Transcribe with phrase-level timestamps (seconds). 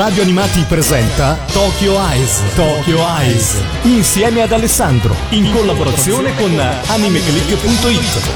[0.00, 2.40] Radio Animati presenta Tokyo Eyes.
[2.54, 3.62] Tokyo Eyes.
[3.82, 5.14] Insieme ad Alessandro.
[5.28, 8.30] In collaborazione con animeclick.it.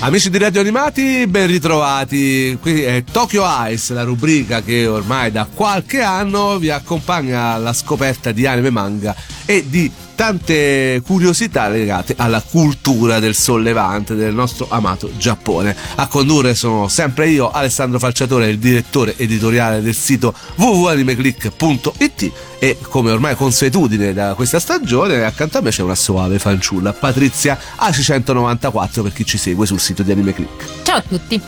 [0.00, 2.58] Amici di Radio Animati, ben ritrovati.
[2.60, 8.32] Qui è Tokyo Eyes, la rubrica che ormai da qualche anno vi accompagna alla scoperta
[8.32, 9.14] di anime manga
[9.44, 9.88] e di
[10.20, 15.74] tante curiosità legate alla cultura del sollevante del nostro amato Giappone.
[15.94, 23.12] A condurre sono sempre io, Alessandro Falciatore, il direttore editoriale del sito www.animeclick.it e come
[23.12, 29.14] ormai consuetudine da questa stagione accanto a me c'è una soave fanciulla, Patrizia AC194 per
[29.14, 30.82] chi ci segue sul sito di AnimeClick.
[30.82, 31.40] Ciao a tutti.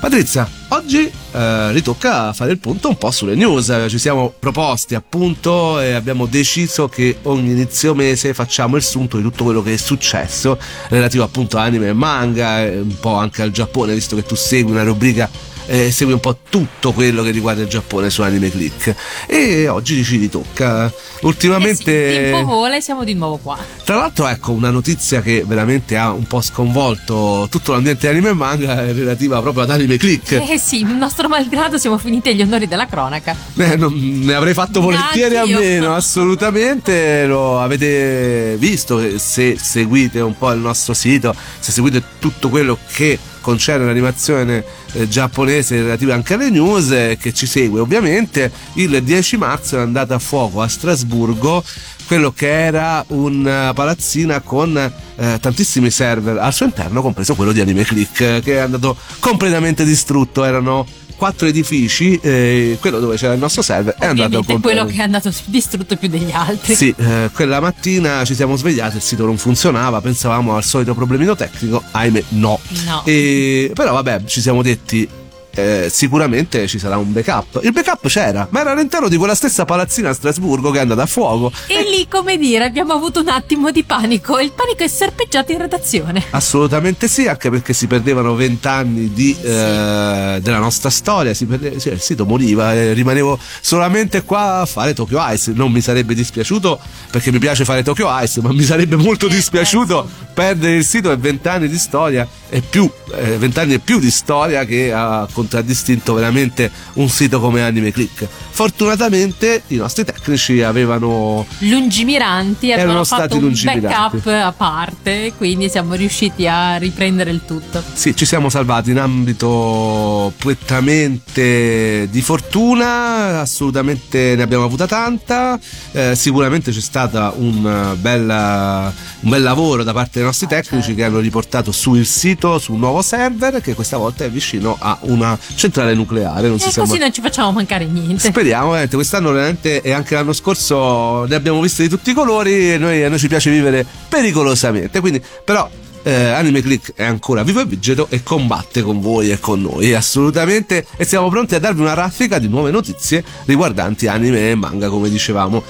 [0.00, 3.86] Patrizia, oggi eh, ritocca fare il punto un po' sulle news.
[3.88, 9.24] Ci siamo proposti appunto e abbiamo deciso che ogni inizio mese facciamo il sunto di
[9.24, 10.56] tutto quello che è successo
[10.88, 14.70] relativo appunto a anime e manga, un po' anche al Giappone, visto che tu segui
[14.70, 15.28] una rubrica
[15.68, 18.94] eh, segue un po' tutto quello che riguarda il Giappone su Anime Click.
[19.26, 20.90] E oggi ci ritocca.
[21.20, 22.08] Ultimamente.
[22.08, 23.58] Eh sì, il tempo vola e siamo di nuovo qua.
[23.84, 28.32] Tra l'altro, ecco, una notizia che veramente ha un po' sconvolto tutto l'ambiente anime e
[28.32, 30.32] manga è relativa proprio ad Anime Click.
[30.32, 33.36] Eh sì, il nostro malgrado siamo finiti agli onori della cronaca.
[33.56, 37.26] Eh, non, ne avrei fatto volentieri a meno, assolutamente.
[37.26, 43.18] Lo avete visto se seguite un po' il nostro sito, se seguite tutto quello che
[43.48, 47.80] concerne l'animazione eh, giapponese relativa anche alle news eh, che ci segue.
[47.80, 51.64] Ovviamente il 10 marzo è andata a fuoco a Strasburgo
[52.06, 57.60] quello che era una palazzina con eh, tantissimi server al suo interno compreso quello di
[57.60, 60.44] Anime Click che è andato completamente distrutto.
[60.44, 60.86] Erano
[61.18, 65.02] quattro edifici, eh, quello dove c'era il nostro server è andato a quello che è
[65.02, 66.74] andato distrutto più degli altri.
[66.74, 71.34] Sì, eh, quella mattina ci siamo svegliati, il sito non funzionava, pensavamo al solito problemino
[71.34, 72.60] tecnico, ahimè no.
[72.84, 73.02] no.
[73.04, 77.60] E, però vabbè, ci siamo detti eh, sicuramente ci sarà un backup.
[77.62, 81.02] Il backup c'era, ma era all'interno di quella stessa palazzina a Strasburgo che è andata
[81.02, 81.52] a fuoco.
[81.66, 84.38] E, e lì, come dire, abbiamo avuto un attimo di panico.
[84.38, 86.24] Il panico è serpeggiato in redazione.
[86.30, 89.46] Assolutamente sì, anche perché si perdevano vent'anni di, sì.
[89.46, 91.32] eh, della nostra storia.
[91.32, 91.80] Perde...
[91.80, 95.52] Sì, il sito moriva e rimanevo solamente qua a fare Tokyo Ice.
[95.52, 96.78] Non mi sarebbe dispiaciuto
[97.10, 100.32] perché mi piace fare Tokyo Ice, ma mi sarebbe molto eh, dispiaciuto penso.
[100.34, 104.64] perdere il sito e vent'anni di storia e più, eh, vent'anni e più di storia
[104.64, 108.26] che ha contraddistinto veramente un sito come Anime Click.
[108.50, 116.46] Fortunatamente i nostri tecnici avevano lungimiranti, erano stati un backup a parte, quindi siamo riusciti
[116.46, 117.82] a riprendere il tutto.
[117.92, 125.58] Sì, ci siamo salvati in ambito prettamente di fortuna, assolutamente ne abbiamo avuta tanta,
[125.92, 130.88] eh, sicuramente c'è stato un, bella, un bel lavoro da parte dei nostri ah, tecnici
[130.88, 130.94] certo.
[130.96, 134.76] che hanno riportato su il sito, su un nuovo server che questa volta è vicino
[134.78, 136.46] a una centrale nucleare.
[136.48, 136.98] Non e si così sembra...
[136.98, 138.28] non ci facciamo mancare niente.
[138.28, 138.94] Speriamo, veramente.
[138.94, 143.02] Quest'anno veramente e anche l'anno scorso ne abbiamo viste di tutti i colori e noi,
[143.02, 145.00] a noi ci piace vivere pericolosamente.
[145.00, 145.68] Quindi, però,
[146.02, 149.94] eh, Anime Click è ancora vivo e vigeto e combatte con voi e con noi
[149.94, 154.88] assolutamente e siamo pronti a darvi una raffica di nuove notizie riguardanti anime e manga
[154.88, 155.62] come dicevamo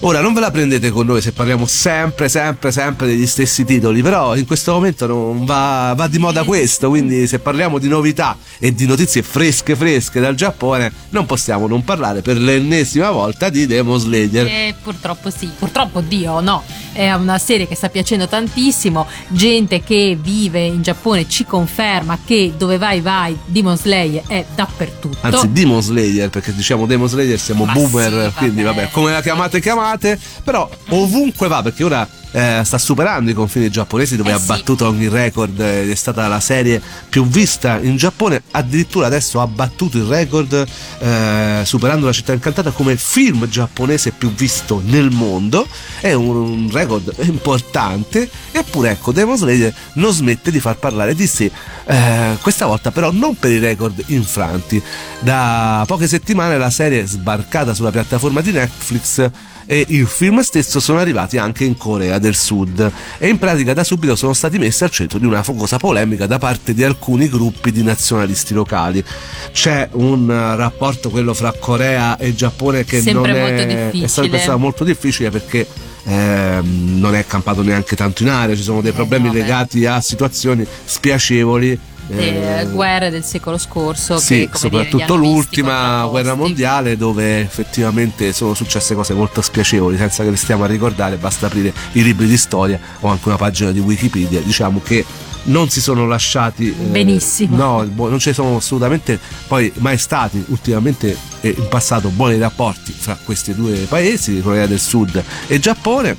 [0.00, 4.02] Ora non ve la prendete con noi se parliamo sempre, sempre, sempre degli stessi titoli,
[4.02, 8.36] però in questo momento non va, va di moda questo, quindi se parliamo di novità
[8.58, 13.66] e di notizie fresche fresche dal Giappone non possiamo non parlare per l'ennesima volta di
[13.66, 14.46] Demon Slayer.
[14.46, 16.62] Eh, purtroppo sì, purtroppo Dio no,
[16.92, 22.52] è una serie che sta piacendo tantissimo, gente che vive in Giappone ci conferma che
[22.56, 25.18] dove vai vai Demon Slayer è dappertutto.
[25.22, 29.22] Anzi Demon Slayer perché diciamo Demon Slayer siamo Ma boomer, sì, quindi vabbè, come la
[29.22, 34.30] chiamate chiamate chiamate, però ovunque va, perché ora eh, sta superando i confini giapponesi dove
[34.30, 34.46] eh ha sì.
[34.46, 39.46] battuto ogni record ed è stata la serie più vista in Giappone addirittura adesso ha
[39.46, 40.66] battuto il record
[40.98, 45.66] eh, superando la città incantata come film giapponese più visto nel mondo
[46.00, 51.26] è un, un record importante eppure ecco Demon Slayer non smette di far parlare di
[51.26, 51.50] sé
[51.86, 54.82] eh, questa volta però non per i record infranti
[55.20, 59.30] da poche settimane la serie sbarcata sulla piattaforma di Netflix
[59.66, 62.90] e il film stesso sono arrivati anche in Corea del Sud.
[63.18, 66.38] E in pratica da subito sono stati messi al centro di una focosa polemica da
[66.38, 69.04] parte di alcuni gruppi di nazionalisti locali.
[69.52, 74.58] C'è un rapporto, quello fra Corea e Giappone, che Sempre non è, è sempre stato
[74.58, 75.66] molto difficile perché
[76.04, 79.34] eh, non è campato neanche tanto in aria, ci sono dei eh, problemi eh, no,
[79.34, 84.18] legati a situazioni spiacevoli eh, guerre del secolo scorso.
[84.18, 90.30] Sì, che, soprattutto l'ultima guerra mondiale dove effettivamente sono successe cose molto spiacevoli, senza che
[90.30, 93.80] le stiamo a ricordare, basta aprire i libri di storia o anche una pagina di
[93.80, 95.04] Wikipedia, diciamo che
[95.46, 97.56] non si sono lasciati eh, benissimo.
[97.56, 103.16] no non ci sono assolutamente poi mai stati ultimamente eh, in passato buoni rapporti fra
[103.22, 106.16] questi due paesi, Corea del Sud e Giappone,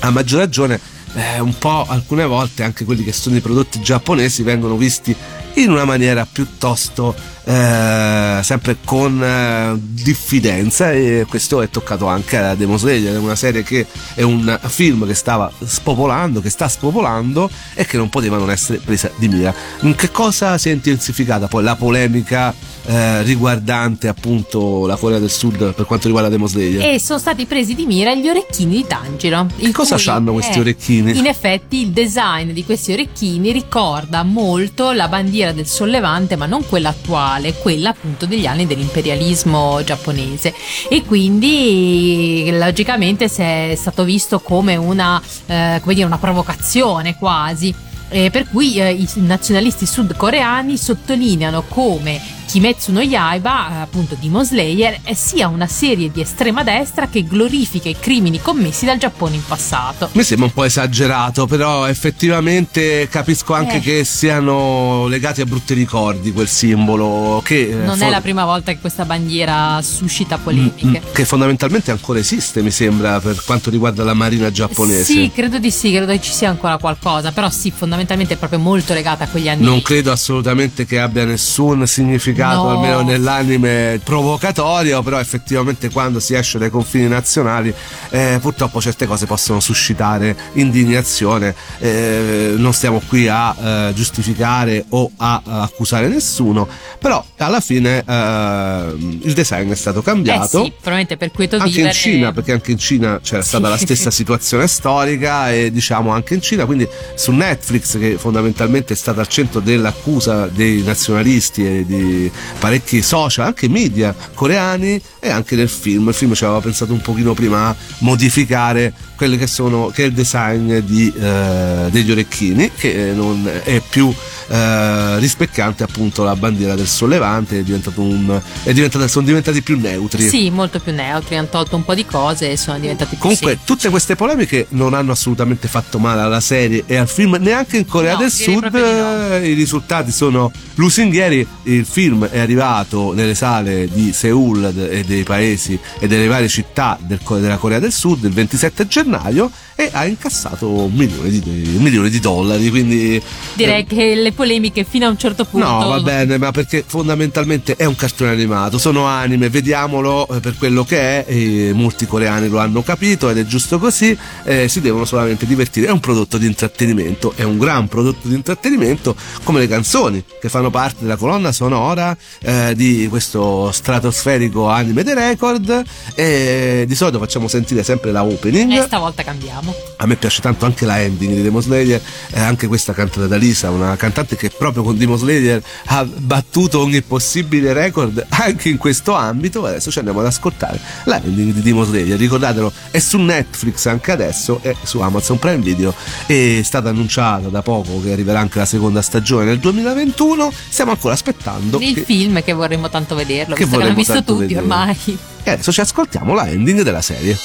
[0.00, 0.80] a maggior ragione
[1.14, 5.14] eh, un po' alcune volte anche quelli che sono i prodotti giapponesi vengono visti
[5.54, 7.14] in una maniera piuttosto
[7.48, 13.62] eh, sempre con eh, diffidenza e questo è toccato anche a Demon Slayer, una serie
[13.62, 18.50] che è un film che stava spopolando, che sta spopolando e che non poteva non
[18.50, 19.54] essere presa di mira.
[19.80, 22.54] In che cosa si è intensificata poi la polemica
[22.88, 26.94] eh, riguardante appunto la Corea del Sud per quanto riguarda Demon Slayer?
[26.94, 29.46] E sono stati presi di mira gli orecchini di Tanjiro.
[29.56, 31.16] Che cosa hanno questi orecchini?
[31.18, 36.66] In effetti il design di questi orecchini ricorda molto la bandiera del sollevante, ma non
[36.66, 40.54] quella attuale, quella appunto degli anni dell'imperialismo giapponese.
[40.88, 47.74] E quindi logicamente si è stato visto come una, eh, come dire, una provocazione quasi.
[48.10, 55.00] Eh, per cui eh, i nazionalisti sudcoreani sottolineano come Kimetsu no Yaiba, appunto Demon Slayer,
[55.12, 60.08] sia una serie di estrema destra che glorifica i crimini commessi dal Giappone in passato.
[60.12, 63.80] Mi sembra un po' esagerato, però effettivamente capisco anche eh.
[63.80, 67.42] che siano legati a brutti ricordi quel simbolo.
[67.44, 70.86] Che, eh, non for- è la prima volta che questa bandiera suscita polemiche.
[70.86, 75.04] Mm, mm, che fondamentalmente ancora esiste, mi sembra, per quanto riguarda la marina giapponese.
[75.04, 78.58] Sì, credo di sì, credo che ci sia ancora qualcosa, però sì, fondamentalmente è proprio
[78.58, 79.64] molto legata a quegli anni.
[79.64, 82.70] Non credo assolutamente che abbia nessun significato significato, no.
[82.70, 87.74] almeno nell'anime provocatorio, però effettivamente quando si esce dai confini nazionali
[88.10, 91.54] eh, purtroppo certe cose possono suscitare indignazione.
[91.78, 96.68] Eh, non stiamo qui a eh, giustificare o a, a, accusare nessuno,
[96.98, 100.60] però alla fine eh, il design è stato cambiato.
[100.60, 101.88] Eh sì, probabilmente per quieto anche vivere.
[101.88, 103.48] in Cina, perché anche in Cina c'era sì.
[103.48, 108.92] stata la stessa situazione storica e diciamo anche in Cina, quindi su Netflix che fondamentalmente
[108.92, 112.27] è stata al centro dell'accusa dei nazionalisti e di
[112.58, 116.08] parecchi social, anche media coreani e anche nel film.
[116.08, 120.06] Il film ci aveva pensato un pochino prima a modificare quello che sono che è
[120.06, 124.14] il design di, eh, degli orecchini che non è più
[124.46, 129.76] eh, rispecchiante appunto la bandiera del sollevante è diventato un è diventato, sono diventati più
[129.76, 133.18] neutri sì molto più neutri hanno tolto un po' di cose e sono diventati più
[133.18, 133.72] comunque semplici.
[133.72, 137.86] tutte queste polemiche non hanno assolutamente fatto male alla serie e al film neanche in
[137.86, 139.36] Corea no, del Sud no.
[139.44, 145.78] i risultati sono lusinghieri il film è arrivato nelle sale di Seoul e dei paesi
[145.98, 149.50] e delle varie città del, della Corea del Sud il 27 gennaio
[149.80, 151.40] e ha incassato un milione di,
[151.76, 152.68] un milione di dollari.
[152.68, 153.22] Quindi
[153.54, 155.66] direi eh, che le polemiche fino a un certo punto.
[155.66, 160.56] No, va bene, ma perché fondamentalmente è un cartone animato, sono anime, vediamolo eh, per
[160.56, 161.72] quello che è.
[161.72, 164.16] molti coreani lo hanno capito ed è giusto così.
[164.42, 165.86] Eh, si devono solamente divertire.
[165.86, 169.14] È un prodotto di intrattenimento, è un gran prodotto di intrattenimento,
[169.44, 175.14] come le canzoni che fanno parte della colonna sonora eh, di questo stratosferico anime The
[175.14, 175.82] Record.
[176.14, 178.72] E di solito facciamo sentire sempre la opening.
[178.72, 179.74] E stavolta cambiamo.
[179.96, 182.00] A me piace tanto anche la ending di Demon Slayer,
[182.32, 186.80] eh, anche questa cantata da Lisa, una cantante che proprio con Demon Slayer ha battuto
[186.80, 189.64] ogni possibile record anche in questo ambito.
[189.64, 192.18] Adesso ci andiamo ad ascoltare la ending di Demon Slayer.
[192.18, 195.94] Ricordatelo, è su Netflix anche adesso, è su Amazon Prime Video,
[196.26, 200.52] è stata annunciata da poco che arriverà anche la seconda stagione nel 2021.
[200.68, 201.78] Stiamo ancora aspettando.
[201.80, 204.66] Il che, film che vorremmo tanto vederlo, che visto che l'hanno visto tutti vedere.
[204.88, 205.18] Ormai.
[205.42, 207.36] E adesso ci ascoltiamo la ending della serie.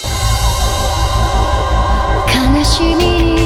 [2.63, 3.42] しみ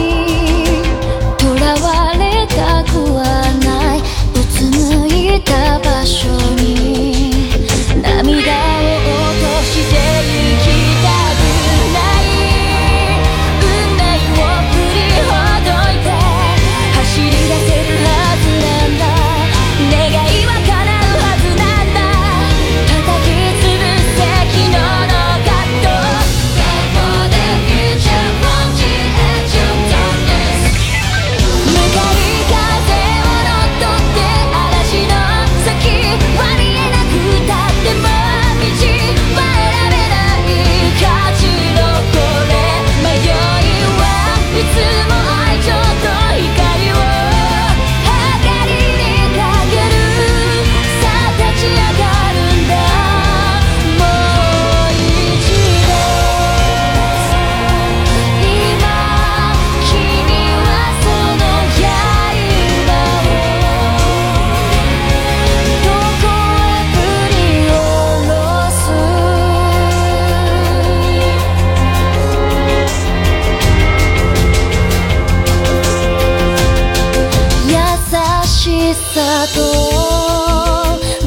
[79.14, 79.60] さと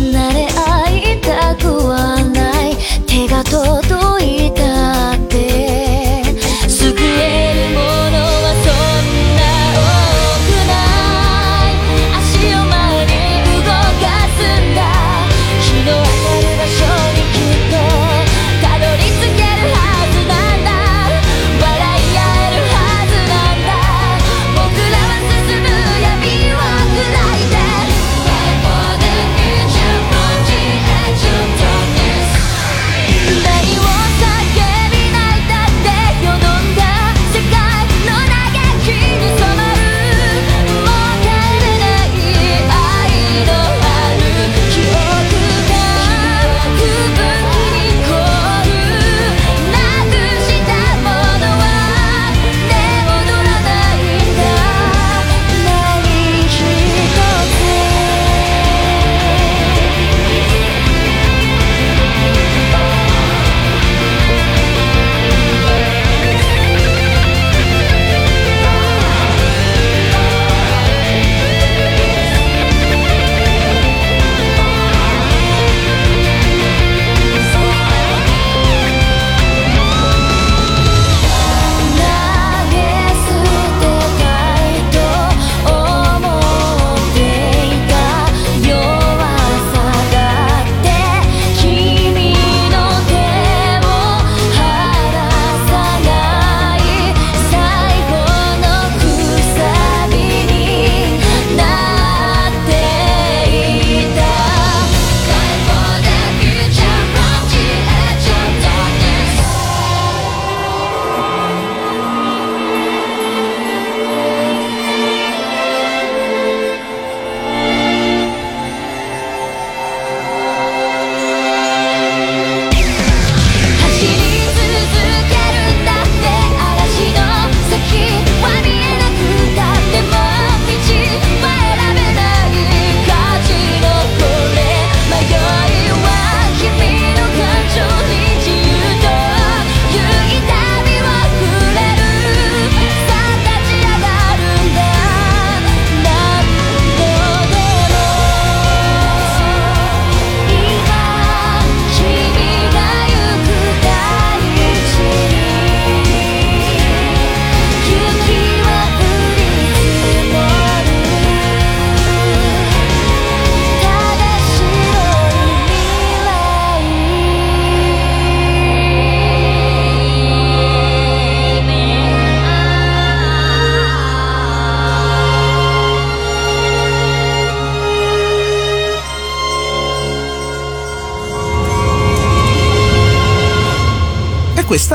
[0.01, 0.59] 慣れ合
[1.15, 2.77] いたくはない。
[3.07, 4.00] 手が届く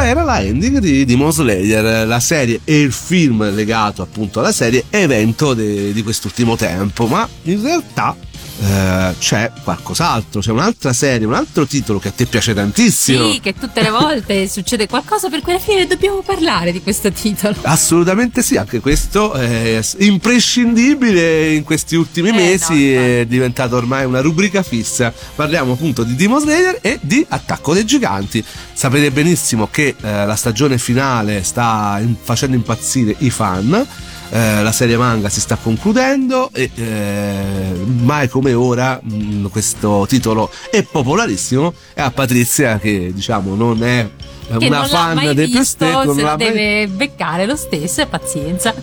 [0.08, 4.84] Era la ending di Demon Slayer, la serie e il film legato appunto alla serie
[4.92, 8.16] evento de- di quest'ultimo tempo, ma in realtà
[8.62, 13.32] eh, c'è qualcos'altro, c'è un'altra serie, un altro titolo che a te piace tantissimo.
[13.32, 17.12] Sì, che tutte le volte succede qualcosa per cui alla fine dobbiamo parlare di questo
[17.12, 17.56] titolo.
[17.64, 24.06] Assolutamente sì, anche questo è imprescindibile in questi ultimi Eh, mesi, no, è diventato ormai
[24.06, 25.14] una rubrica fissa.
[25.36, 28.44] Parliamo appunto di Demon Slayer e di Attacco dei Giganti.
[28.74, 33.86] Sapete benissimo che eh, la stagione finale sta facendo impazzire i fan.
[34.30, 40.50] Eh, la serie manga si sta concludendo e eh, mai come ora mh, questo titolo
[40.72, 44.10] è popolarissimo e a Patrizia che diciamo non è
[44.58, 48.74] Che una fan del non se mai- deve beccare lo stesso e pazienza.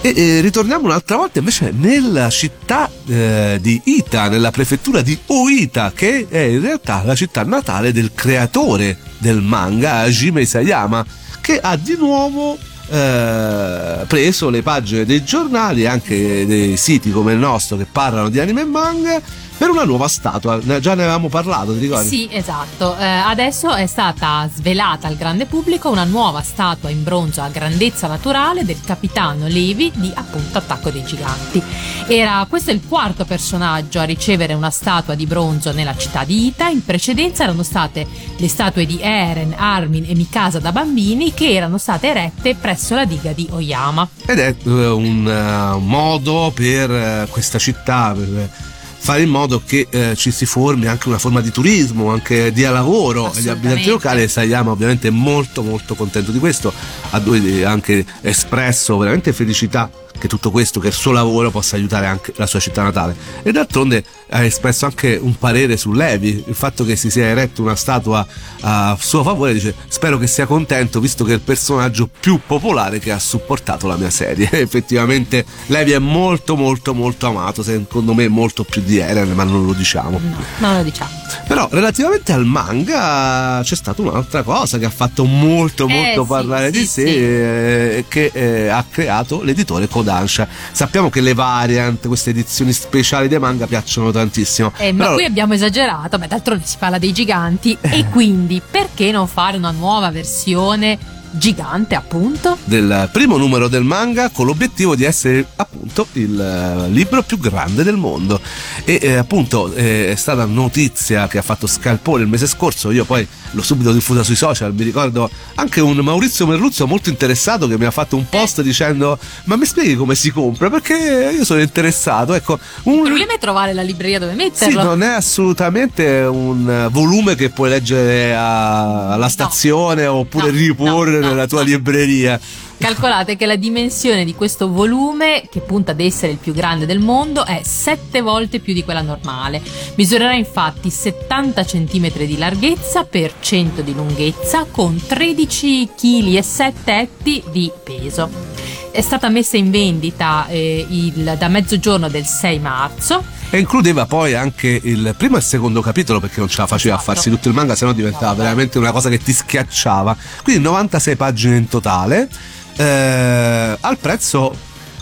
[0.00, 5.92] e, e ritorniamo un'altra volta invece nella città eh, di Ita, nella prefettura di Oita,
[5.94, 11.04] che è in realtà la città natale del creatore del manga, Hajime Isayama,
[11.40, 12.56] che ha di nuovo
[12.90, 18.28] eh, preso le pagine dei giornali e anche dei siti come il nostro che parlano
[18.28, 19.22] di anime e manga
[19.60, 20.58] per una nuova statua.
[20.80, 22.08] Già ne avevamo parlato, ti ricordi?
[22.08, 22.96] Sì, esatto.
[22.96, 28.06] Eh, adesso è stata svelata al grande pubblico una nuova statua in bronzo a grandezza
[28.06, 31.62] naturale del capitano Levi di appunto Attacco dei Giganti.
[32.06, 36.46] Era questo è il quarto personaggio a ricevere una statua di bronzo nella città di
[36.46, 36.68] Ita.
[36.68, 38.06] In precedenza erano state
[38.38, 43.04] le statue di Eren, Armin e Mikasa da bambini che erano state erette presso la
[43.04, 44.08] diga di Oyama.
[44.24, 48.68] Ed è eh, un eh, modo per eh, questa città, per
[49.02, 52.62] fare in modo che eh, ci si formi anche una forma di turismo, anche di
[52.62, 54.22] lavoro agli abitanti locali.
[54.22, 56.72] E Sayama ovviamente molto molto contento di questo,
[57.10, 59.90] ha due- anche espresso veramente felicità
[60.20, 63.16] che tutto questo, che il suo lavoro possa aiutare anche la sua città natale.
[63.42, 67.62] E d'altronde ha espresso anche un parere su Levi, il fatto che si sia eretto
[67.62, 68.24] una statua
[68.60, 72.98] a suo favore, dice spero che sia contento visto che è il personaggio più popolare
[72.98, 74.48] che ha supportato la mia serie.
[74.60, 79.64] Effettivamente Levi è molto molto molto amato, secondo me molto più di Eren, ma non
[79.64, 80.20] lo diciamo.
[80.20, 81.10] No, non lo diciamo.
[81.48, 86.28] Però relativamente al manga c'è stata un'altra cosa che ha fatto molto molto Eh, sì,
[86.28, 87.16] parlare di sì, sé sì.
[87.16, 90.48] eh, che eh, ha creato l'editore Kodansha.
[90.72, 94.72] Sappiamo che le variant, queste edizioni speciali dei manga piacciono tantissimo.
[94.76, 99.10] Eh, ma Però- qui abbiamo esagerato, beh, d'altronde si parla dei giganti e quindi perché
[99.12, 100.98] non fare una nuova versione
[101.32, 102.58] gigante, appunto?
[102.64, 107.82] del primo numero del manga con l'obiettivo di essere appunto il eh, libro più grande
[107.82, 108.40] del mondo.
[108.84, 112.90] E eh, appunto eh, è stata notizia che ha fatto scalpore il mese scorso.
[112.90, 114.72] Io poi l'ho subito diffusa sui social.
[114.74, 119.18] Mi ricordo anche un Maurizio Merluzzo molto interessato che mi ha fatto un post dicendo
[119.44, 120.70] ma mi spieghi come si compra?
[120.70, 122.34] Perché io sono interessato.
[122.34, 124.82] Ecco un Il problema è trovare la libreria dove sì, metterlo.
[124.82, 131.19] non è assolutamente un volume che puoi leggere a- alla stazione oppure no, riporre no,
[131.20, 132.40] no, nella tua libreria.
[132.78, 136.98] Calcolate che la dimensione di questo volume, che punta ad essere il più grande del
[136.98, 139.60] mondo, è 7 volte più di quella normale.
[139.96, 147.42] Misurerà infatti 70 cm di larghezza per 100 di lunghezza con 13 kg 7 etti
[147.50, 148.49] di peso.
[148.90, 153.22] È stata messa in vendita eh, il- da mezzogiorno del 6 marzo.
[153.50, 156.94] E includeva poi anche il primo e il secondo capitolo perché non ce la faceva
[156.94, 157.12] a Esatto.
[157.14, 160.16] farsi tutto il manga, sennò diventava veramente una cosa che ti schiacciava.
[160.44, 162.28] Quindi 96 pagine in totale,
[162.76, 164.54] eh, al prezzo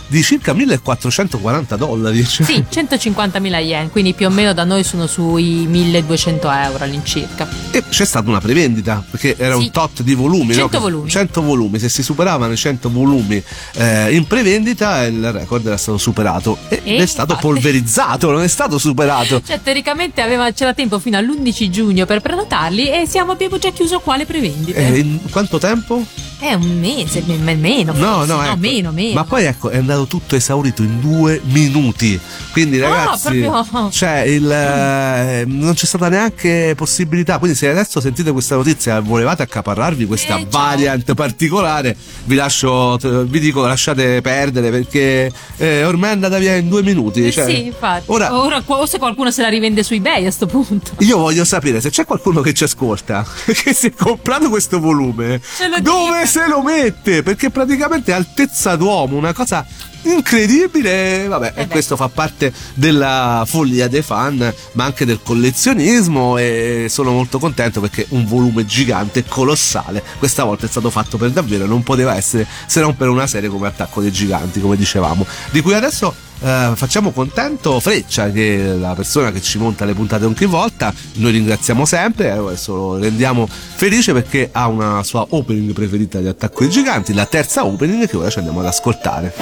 [0.09, 2.25] di circa 1440 dollari.
[2.25, 7.47] Cioè, Sì, 150.000 yen, quindi più o meno da noi sono sui 1200 euro all'incirca.
[7.71, 9.61] E c'è stata una prevendita perché era Sì.
[9.65, 10.83] un tot di volumi, 100 no?
[10.83, 11.09] volumi.
[11.09, 11.79] 100 volumi.
[11.79, 13.41] Se si superavano i 100 volumi
[13.75, 17.47] eh, in prevendita, il record era stato superato e, E è stato infatti.
[17.47, 19.41] polverizzato, non è stato superato.
[19.45, 23.99] Cioè, teoricamente aveva, c'era tempo fino all'11 giugno per prenotarli e siamo, abbiamo già chiuso
[23.99, 24.77] quale prevendite?
[24.93, 26.03] Eh, in quanto tempo?
[26.41, 27.91] È un mese, me- me- meno.
[27.93, 28.31] No, forse.
[28.33, 28.55] no, ecco.
[28.57, 29.13] meno, meno.
[29.13, 32.17] Ma poi ecco, è andato tutto esaurito in due minuti.
[32.53, 37.37] Quindi, Ah, ragazzi, proprio- cioè, il, eh, non c'è stata neanche possibilità.
[37.39, 40.61] Quindi, se adesso sentite questa notizia e volevate accaparrarvi questa Eh, ciao.
[40.61, 46.69] variant particolare, vi lascio, vi dico, lasciate perdere perché eh, ormai è andata via in
[46.69, 47.25] due minuti.
[47.25, 48.03] Eh cioè, sì, infatti.
[48.07, 50.91] Ora, Ora, o se qualcuno se la rivende su eBay a sto punto.
[50.99, 55.41] io voglio sapere se c'è qualcuno che ci ascolta che si è comprato questo volume,
[55.81, 56.27] dove.
[56.29, 57.23] Se lo mette?
[57.23, 59.65] Perché praticamente è altezza d'uomo, una cosa
[60.03, 61.27] incredibile.
[61.27, 61.67] Vabbè, e beh.
[61.67, 66.37] questo fa parte della follia dei fan, ma anche del collezionismo.
[66.37, 71.31] E sono molto contento perché un volume gigante, colossale, questa volta è stato fatto per
[71.31, 71.65] davvero.
[71.65, 75.61] Non poteva essere se non per una serie come Attacco dei Giganti, come dicevamo, di
[75.61, 80.25] cui adesso eh, facciamo contento Freccia che è la persona che ci monta le puntate
[80.25, 80.93] ogni volta.
[81.15, 86.27] Noi ringraziamo sempre e adesso lo rendiamo felice perché ha una sua opening preferita di
[86.27, 89.33] Attacco ai Giganti la terza opening che ora ci andiamo ad ascoltare.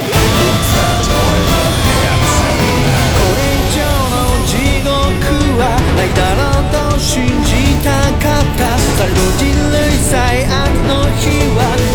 [11.57, 11.86] こ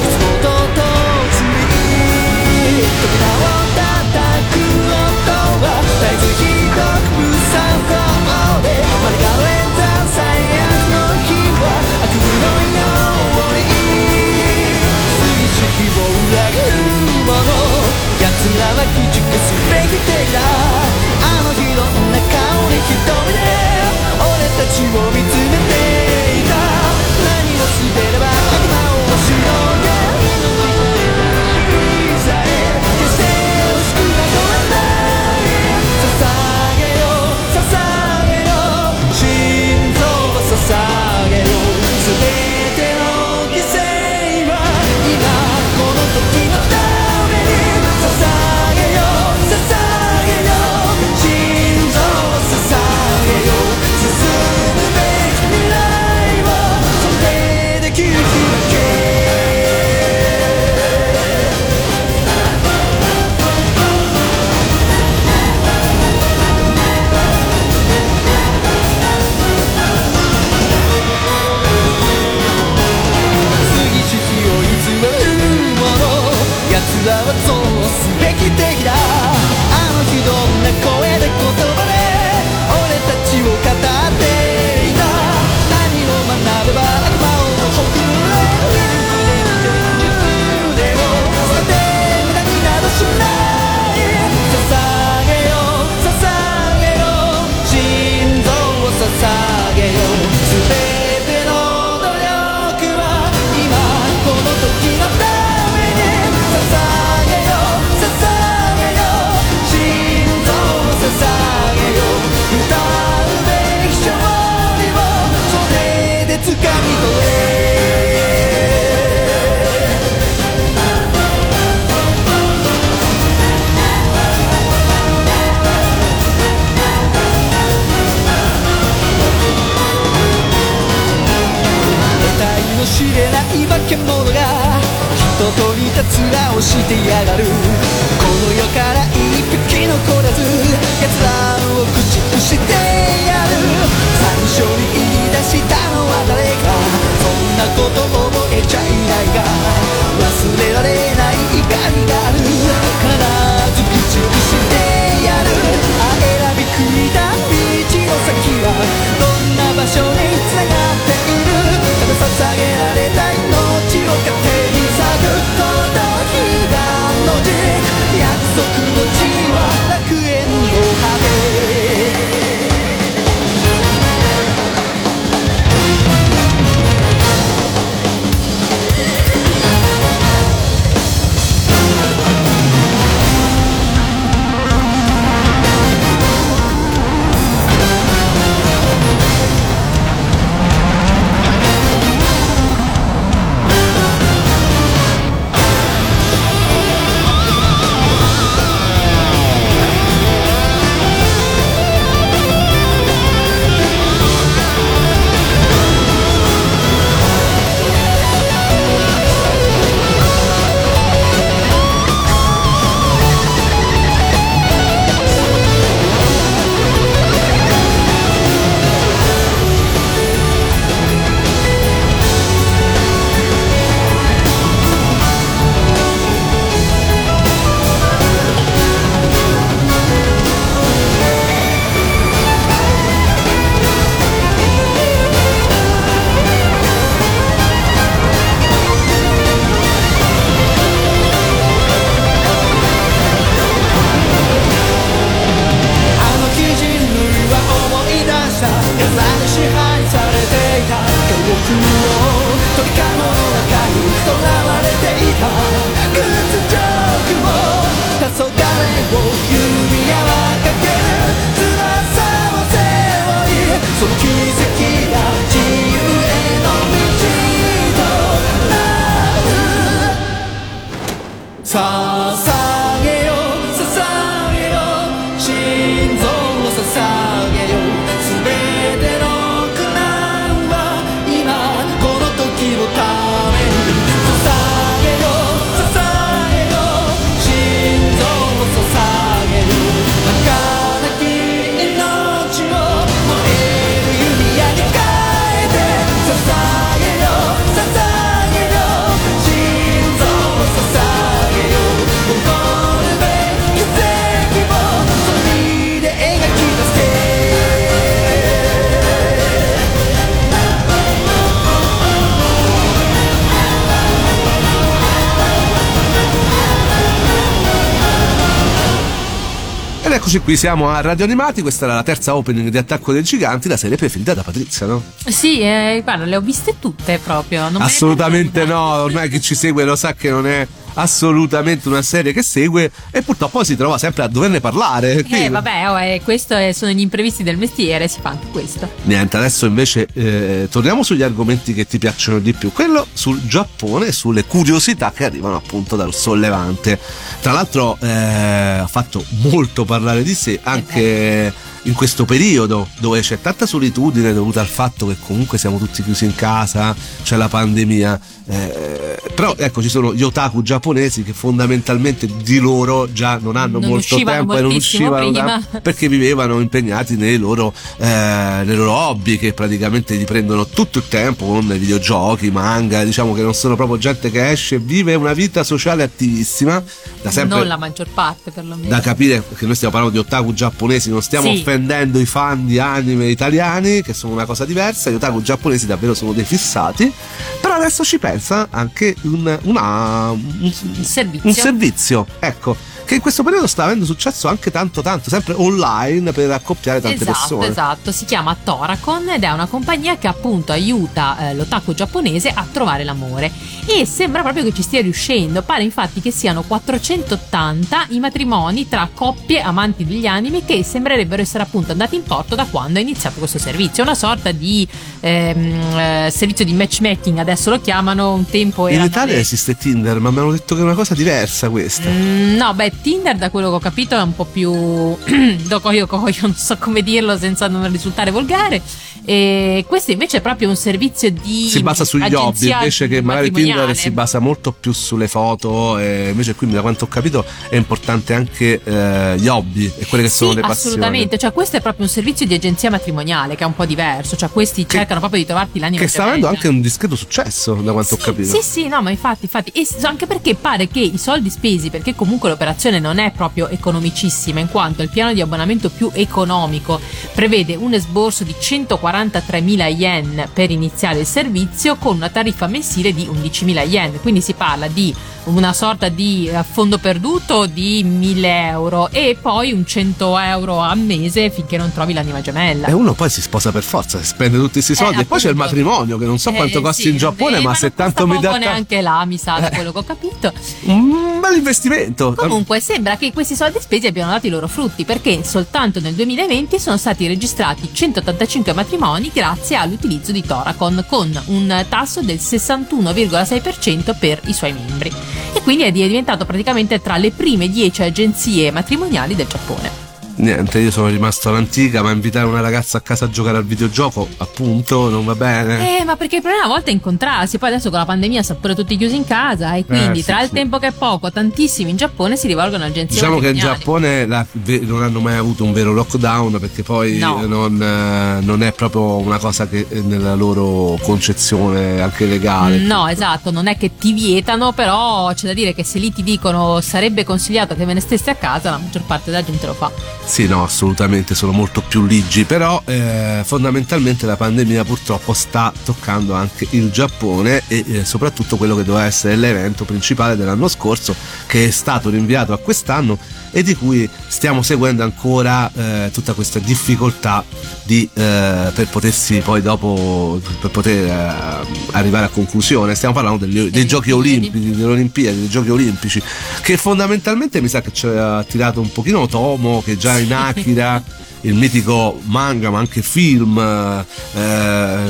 [320.22, 323.66] eccoci qui, siamo a Radio Animati, questa era la terza opening di Attacco dei Giganti,
[323.66, 325.02] la serie preferita da Patrizia, no?
[325.26, 327.68] Sì, eh, guarda, le ho viste tutte proprio.
[327.78, 332.42] Assolutamente no, ormai chi ci segue lo sa che non è assolutamente una serie che
[332.42, 335.22] segue e purtroppo si trova sempre a doverne parlare.
[335.22, 338.46] quindi- Eh, vabbè, oh, eh, questo è- sono gli imprevisti del mestiere, si fa anche
[338.50, 338.90] questo.
[339.02, 344.06] Niente, adesso invece eh, torniamo sugli argomenti che ti piacciono di più, quello sul Giappone
[344.06, 346.98] e sulle curiosità che arrivano appunto dal sollevante.
[347.40, 351.52] Tra l'altro eh, ha fatto molto parlare di sé anche
[351.84, 356.24] in questo periodo dove c'è tanta solitudine dovuta al fatto che comunque siamo tutti chiusi
[356.24, 358.20] in casa, c'è la pandemia.
[358.46, 363.78] eh, però ecco ci sono gli otaku giapponesi che fondamentalmente di loro già non hanno
[363.78, 365.64] Non molto tempo e non uscivano prima.
[365.70, 370.98] da- perché vivevano impegnati nei loro, eh, nei loro hobby che praticamente gli prendono tutto
[370.98, 375.14] il tempo con i videogiochi, manga, diciamo che non sono proprio gente che esce vive
[375.14, 376.82] una vita sociale attivissima,
[377.22, 378.88] da sempre Non la maggior parte, perlomeno.
[378.88, 381.52] da capire perché noi stiamo parlando di otaku giapponesi, non stiamo Sì.
[381.52, 386.14] offendendo i fan di anime italiani che sono una cosa diversa, gli otaku giapponesi davvero
[386.14, 387.12] sono dei fissati,
[387.60, 391.48] però adesso ci pensa anche un, una- un- servizio.
[391.48, 392.76] un servizio, ecco,
[393.12, 397.22] che in questo periodo sta avendo successo anche tanto tanto, sempre online per accoppiare tante
[397.22, 397.66] esatto, persone.
[397.66, 402.66] esatto, si chiama Toracon ed è una compagnia che appunto aiuta eh, l'otaku giapponese a
[402.70, 403.52] trovare l'amore.
[403.84, 409.08] E sembra proprio che ci stia riuscendo, pare infatti che siano 480 i matrimoni tra
[409.12, 413.38] coppie amanti degli anime che sembrerebbero essere appunto andati in porto da quando è iniziato
[413.38, 414.86] questo servizio, una sorta di
[415.20, 420.18] ehm, eh, servizio di matchmaking, adesso lo chiamano, un tempo In era Italia esiste Tinder,
[420.18, 422.08] ma mi hanno detto che è una cosa diversa questa.
[422.08, 424.72] Mm, No, beh, Tinder, da quello che ho capito, è un po' più
[425.66, 428.80] docoio coio, non so come dirlo senza non risultare volgare.
[429.24, 433.52] E questo invece è proprio un servizio di si basa sugli hobby invece che magari.
[433.52, 437.76] Tinder si basa molto più sulle foto e invece qui da quanto ho capito è
[437.76, 440.96] importante anche eh, gli hobby e quelle che sono sì, le passioni.
[440.96, 444.34] assolutamente, cioè questo è proprio un servizio di agenzia matrimoniale che è un po' diverso,
[444.34, 447.92] cioè questi cercano proprio di trovarti l'anima che sta avendo anche un discreto successo da
[447.92, 448.48] quanto ho Sì, capito.
[448.48, 452.16] Sì, sì, no, ma infatti, infatti, e anche perché pare che i soldi spesi, perché
[452.16, 457.00] comunque l'operazione non è proprio economicissima, in quanto il piano di abbonamento più economico
[457.34, 463.24] prevede un esborso di 143.000 yen per iniziare il servizio con una tariffa mensile di
[463.24, 469.08] 11.000 yen, quindi si parla di una sorta di eh, fondo perduto di 1.000 euro
[469.10, 472.86] e poi un 100 euro a mese finché non trovi l'anima gemella.
[472.86, 475.20] e uno poi si sposa per forza spende tutti questi soldi.
[475.20, 477.60] E poi c'è il matrimonio che non so quanto Eh, costi sì, in Giappone eh,
[477.60, 480.52] ma non se tanto mi dà neanche là, mi sa, da quello che ho capito.
[480.84, 482.34] un bel investimento.
[482.36, 486.78] Comunque sembra che questi soldi spesi abbiano dato i loro frutti perché soltanto nel 2020
[486.78, 494.40] sono stati registrati 185 matrimoni grazie all'utilizzo di Toracon con un tasso del 61,6% per
[494.44, 495.12] i suoi membri
[495.52, 500.11] e quindi è diventato praticamente tra le prime 10 agenzie matrimoniali del Giappone.
[500.36, 504.26] Niente io sono rimasto all'antica ma invitare una ragazza a casa a giocare al videogioco
[504.38, 507.90] appunto non va bene Eh, ma perché il problema a volte è incontrarsi, poi adesso
[507.90, 510.54] con la pandemia sono pure tutti chiusi in casa e quindi sì, tra il sì.
[510.54, 513.58] tempo che è poco, tantissimi in Giappone si rivolgono a agenzie Diciamo che in.
[513.58, 514.46] Giappone la-
[514.82, 517.44] non hanno mai avuto un vero lockdown perché poi No.
[517.46, 522.78] non, eh, non è proprio una cosa che eh, nella loro concezione anche legale.
[522.78, 526.22] No, esatto, non è che ti vietano, però c'è da dire che se lì ti
[526.22, 529.74] dicono sarebbe consigliato che ve ne stesse a casa, la maggior parte della gente lo
[529.74, 529.90] fa.
[530.24, 536.32] Sì, no, assolutamente sono molto più ligi, però eh, fondamentalmente la pandemia purtroppo sta toccando
[536.32, 541.14] anche il Giappone e eh, soprattutto quello che doveva essere l'evento principale dell'anno scorso
[541.46, 543.18] che è stato rinviato a quest'anno
[543.50, 547.44] e di cui stiamo seguendo ancora eh, tutta questa difficoltà
[547.82, 552.94] di, eh, per potersi poi dopo per poter eh, arrivare a conclusione.
[552.94, 556.22] Stiamo parlando degli- dei giochi olimpici, delle Olimpiadi, dei giochi olimpici,
[556.62, 561.02] che fondamentalmente mi sa che ci ha tirato un pochino Tomo, che già in Akira,
[561.42, 564.04] il mitico manga, ma anche film, eh,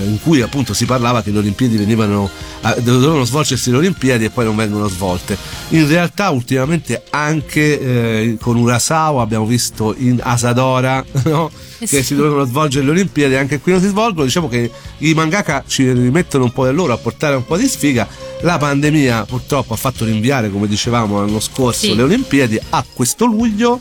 [0.07, 2.31] in cui appunto si parlava che le Olimpiadi venivano,
[2.65, 5.37] eh, dovevano svolgersi le Olimpiadi e poi non vengono svolte.
[5.71, 11.51] In realtà ultimamente anche eh, con Urasawa abbiamo visto in Asadora, no?
[11.79, 12.03] Eh che sì.
[12.05, 14.25] si dovevano svolgere le Olimpiadi, anche qui non si svolgono.
[14.25, 17.67] Diciamo che i mangaka ci rimettono un po' del loro a portare un po' di
[17.67, 18.09] sfiga.
[18.43, 21.95] La pandemia purtroppo ha fatto rinviare, come dicevamo l'anno scorso, Sì.
[21.95, 23.81] le Olimpiadi a questo luglio.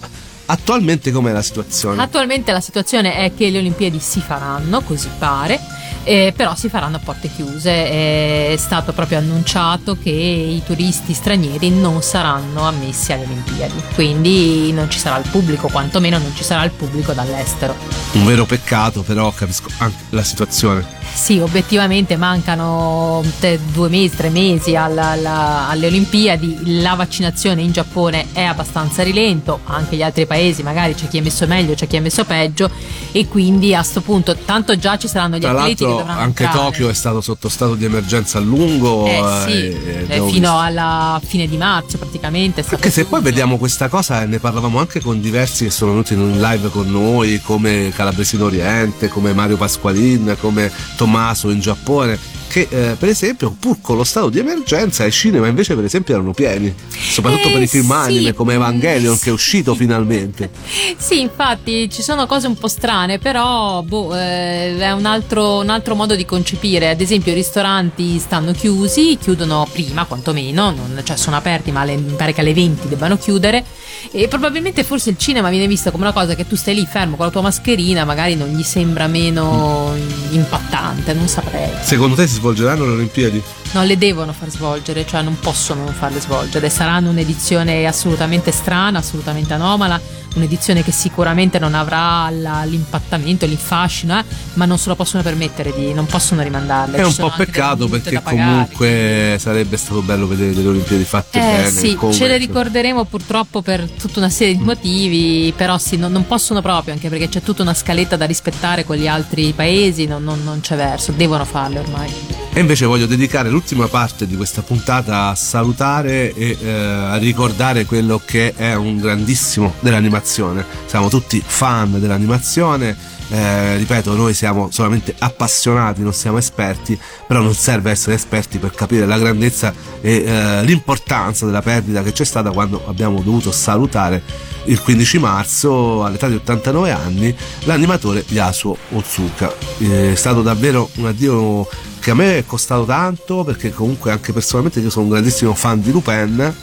[0.51, 2.01] Attualmente com'è la situazione?
[2.01, 5.57] Attualmente la situazione è che le Olimpiadi si faranno, così pare,
[6.03, 8.51] eh, però si faranno a porte chiuse.
[8.51, 14.89] È stato proprio annunciato che i turisti stranieri non saranno ammessi alle Olimpiadi, quindi non
[14.89, 17.73] ci sarà il pubblico, quantomeno non ci sarà il pubblico dall'estero.
[18.11, 20.99] Un vero peccato, però capisco anche la situazione.
[21.13, 27.71] Sì, obiettivamente mancano te- due mesi, tre mesi alla- alla- alle Olimpiadi, la vaccinazione in
[27.71, 31.86] Giappone è abbastanza rilento, anche gli altri paesi magari c'è chi è messo meglio, c'è
[31.88, 32.69] chi è messo peggio
[33.12, 36.43] e quindi a sto punto tanto già ci saranno gli Tra atleti che dovranno anche
[36.43, 36.65] entrare.
[36.65, 39.06] Tokyo è stato sotto stato di emergenza a lungo.
[39.06, 42.65] Eh sì, eh, abbiamo fino visto- alla fine di marzo praticamente.
[42.67, 46.13] Anche se poi vediamo questa cosa, e ne parlavamo anche con diversi che sono venuti
[46.13, 52.15] in live con noi, come Calabresino Oriente, come Mario Pasqualin, come Tommaso in Giappone,
[52.47, 56.13] che eh, per esempio, pur con lo stato di emergenza, i cinema invece per esempio
[56.13, 57.91] erano pieni, soprattutto Eh, per i film sì.
[57.93, 60.51] anime come Evangelion che è uscito finalmente.
[60.97, 65.69] Sì, infatti ci sono cose un po' strane, però boh, eh, è un altro, un
[65.69, 66.89] altro modo di concepire.
[66.89, 71.95] Ad esempio, i ristoranti stanno chiusi, chiudono prima quantomeno, non, cioè sono aperti, ma alle-
[71.97, 73.63] mi pare che alle 20 debbano chiudere.
[74.12, 77.15] E probabilmente forse il cinema viene visto come una cosa che tu stai lì fermo
[77.15, 79.93] con la tua mascherina, magari non gli sembra meno
[80.32, 81.69] impattante, non saprei.
[81.82, 83.43] Secondo te si svolgeranno le Olimpiadi?
[83.73, 86.69] Non le devono far svolgere, cioè non possono non farle svolgere.
[86.69, 89.99] Saranno un'edizione assolutamente strana, assolutamente anomala,
[90.36, 94.23] un'edizione che sicuramente non avrà la- l'impattamento, l'infascino, eh,
[94.55, 96.97] ma non se lo possono permettere di, non possono rimandarle.
[96.97, 101.41] È Ci un po' peccato perché comunque sarebbe stato bello vedere delle Olimpiadi fatte Eh
[101.41, 101.69] bene.
[101.69, 106.27] sì, ce le ricorderemo purtroppo per tutta una serie di motivi, però sì, non, non
[106.27, 110.25] possono proprio, anche perché c'è tutta una scaletta da rispettare con gli altri paesi, non-
[110.25, 112.40] non- non c'è verso, devono farle ormai.
[112.53, 117.85] E invece voglio dedicare l'ultima parte di questa puntata a salutare e eh, a ricordare
[117.85, 120.65] quello che è un grandissimo dell'animazione.
[120.85, 122.97] Siamo tutti fan dell'animazione.
[123.29, 128.71] Eh, ripeto, noi siamo solamente appassionati, non siamo esperti, però non serve essere esperti per
[128.71, 134.21] capire la grandezza e eh, l'importanza della perdita che c'è stata quando abbiamo dovuto salutare
[134.65, 137.33] il 15 marzo all'età di 89 anni
[137.63, 139.55] l'animatore Yasuo Otsuka.
[139.77, 141.65] È stato davvero un addio
[142.01, 145.81] che a me è costato tanto perché comunque anche personalmente io sono un grandissimo fan
[145.81, 146.53] di Lupin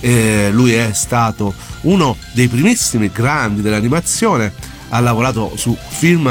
[0.00, 4.52] e lui è stato uno dei primissimi grandi dell'animazione
[4.88, 6.26] ha lavorato su film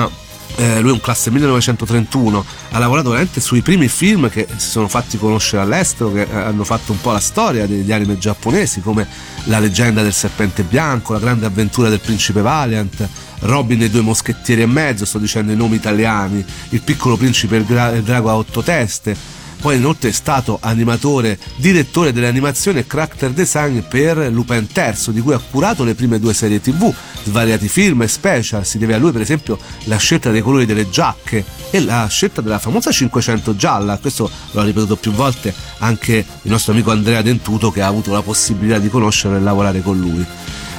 [0.57, 4.89] eh, lui è un classe 1931 ha lavorato veramente sui primi film che si sono
[4.89, 9.07] fatti conoscere all'estero che hanno fatto un po' la storia degli anime giapponesi come
[9.45, 13.07] La leggenda del serpente bianco La grande avventura del principe Valiant
[13.39, 17.59] Robin e due moschettieri e mezzo, sto dicendo i nomi italiani, il piccolo principe e
[17.59, 19.35] il, drago a otto teste.
[19.59, 25.33] Poi inoltre è stato animatore, direttore dell'animazione e character design per Lupin III, di cui
[25.33, 28.63] ha curato le prime due serie tv, svariati film e special.
[28.65, 32.41] Si deve a lui per esempio la scelta dei colori delle giacche e la scelta
[32.41, 33.97] della famosa 500 gialla.
[33.97, 38.21] Questo l'ho ripetuto più volte anche il nostro amico Andrea Dentuto che ha avuto la
[38.21, 40.25] possibilità di conoscerlo e lavorare con lui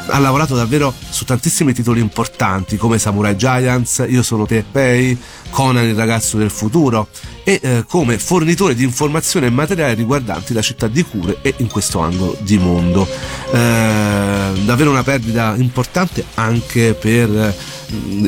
[0.08, 5.18] ha lavorato davvero su tantissimi titoli importanti come Samurai Giants, Io sono Teppei,
[5.50, 7.08] Conan il ragazzo del futuro
[7.48, 11.68] e eh, come fornitore di informazioni e materiali riguardanti la città di Cure e in
[11.68, 13.08] questo angolo di mondo.
[13.50, 17.56] Eh, davvero una perdita importante anche per eh,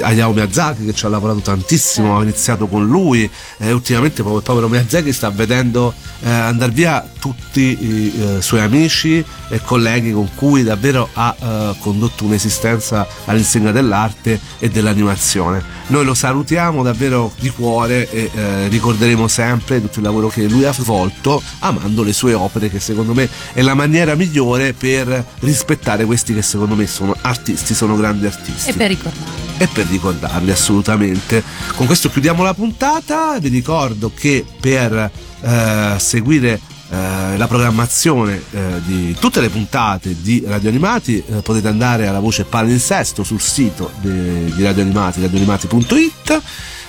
[0.01, 4.69] Hayao Miyazaki che ci ha lavorato tantissimo, ha iniziato con lui e ultimamente il povero
[4.69, 10.63] Miyazaki sta vedendo eh, andare via tutti i eh, suoi amici e colleghi con cui
[10.63, 15.63] davvero ha eh, condotto un'esistenza all'insegna dell'arte e dell'animazione.
[15.89, 18.69] Noi lo salutiamo davvero di cuore e eh,
[19.11, 23.15] ricorderemo sempre tutto il lavoro che lui ha svolto amando le sue opere che secondo
[23.15, 28.27] me è la maniera migliore per rispettare questi che secondo me sono artisti, sono grandi
[28.27, 28.71] artisti.
[28.71, 29.49] E per ricordarli.
[29.59, 31.43] E per ricordarli assolutamente.
[31.77, 38.81] Con questo chiudiamo la puntata, vi ricordo che per eh, seguire eh, la programmazione eh,
[38.85, 43.91] di tutte le puntate di Radio Animati eh, potete andare alla voce palinsesto sul sito
[44.01, 46.43] de, di Radio Animati, radioanimati.it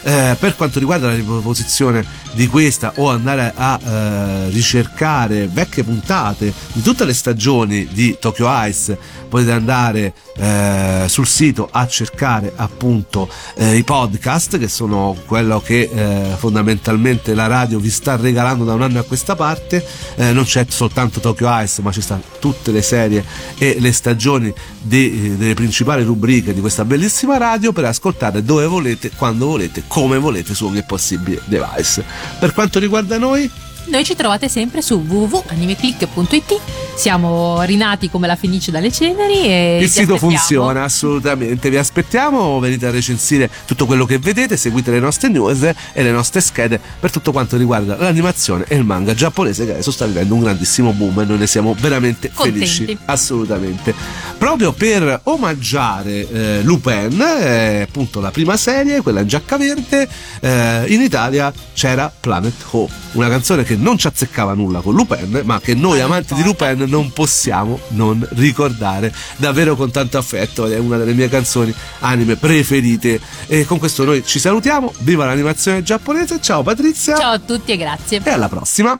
[0.03, 6.53] eh, per quanto riguarda la riproposizione di questa o andare a eh, ricercare vecchie puntate
[6.73, 13.29] di tutte le stagioni di Tokyo Ice potete andare eh, sul sito a cercare appunto
[13.55, 18.73] eh, i podcast che sono quello che eh, fondamentalmente la radio vi sta regalando da
[18.73, 19.85] un anno a questa parte.
[20.15, 23.23] Eh, non c'è soltanto Tokyo Ice ma ci stanno tutte le serie
[23.57, 29.11] e le stagioni di, delle principali rubriche di questa bellissima radio per ascoltare dove volete,
[29.15, 32.05] quando volete, come volete su ogni possibile device.
[32.39, 33.51] Per quanto riguarda noi
[33.85, 36.59] Noi ci trovate sempre su www.animeclick.it.
[36.95, 40.35] Siamo rinati come la Fenice dalle ceneri e il sito aspettiamo.
[40.35, 45.63] funziona assolutamente vi aspettiamo venite a recensire tutto quello che vedete seguite le nostre news
[45.63, 49.91] e le nostre schede per tutto quanto riguarda l'animazione e il manga giapponese che adesso
[49.91, 52.67] sta vivendo un grandissimo boom e noi ne siamo veramente Contenti.
[52.67, 53.93] felici assolutamente
[54.37, 60.07] proprio per omaggiare eh, Lupin eh, appunto la prima serie quella in giacca verde
[60.39, 65.43] eh, in Italia c'era Planet Ho una canzone che non ci azzeccava nulla con Lupin
[65.45, 70.65] ma che noi amanti di Lupin non possiamo non ricordare davvero con tanto affetto.
[70.65, 73.19] Ed è una delle mie canzoni anime preferite.
[73.47, 74.93] E con questo noi ci salutiamo.
[74.99, 76.41] Viva l'animazione giapponese.
[76.41, 77.15] Ciao Patrizia.
[77.17, 78.21] Ciao a tutti e grazie.
[78.23, 78.99] e alla prossima